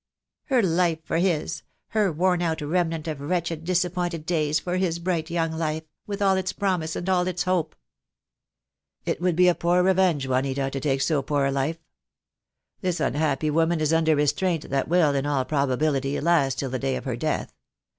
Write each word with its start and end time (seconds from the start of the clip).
Her 0.45 0.63
life 0.63 0.97
for 1.03 1.19
his, 1.19 1.61
her 1.89 2.11
worn 2.11 2.41
out 2.41 2.59
remnant 2.61 3.07
of 3.07 3.21
wretched, 3.21 3.63
disappointed 3.63 4.25
days 4.25 4.59
for 4.59 4.77
his 4.77 4.97
bright 4.97 5.29
young 5.29 5.51
life, 5.51 5.83
with 6.07 6.23
all 6.23 6.35
its 6.37 6.53
promise 6.53 6.95
and 6.95 7.07
all 7.07 7.27
its 7.27 7.43
hope." 7.43 7.75
"It 9.05 9.21
would 9.21 9.35
be 9.35 9.47
a 9.47 9.53
poor 9.53 9.83
revenge, 9.83 10.25
Juanita, 10.27 10.71
to 10.71 10.79
take 10.79 11.01
so 11.03 11.21
poor 11.21 11.45
a 11.45 11.51
life. 11.51 11.77
This 12.81 12.99
unhappy 12.99 13.51
woman 13.51 13.79
is 13.79 13.93
under 13.93 14.15
restraint 14.15 14.71
that 14.71 14.87
will, 14.87 15.13
in 15.13 15.27
all 15.27 15.45
probability, 15.45 16.19
last 16.19 16.57
till 16.57 16.71
the 16.71 16.79
day 16.79 16.95
of 16.95 17.05
her 17.05 17.15
death. 17.15 17.53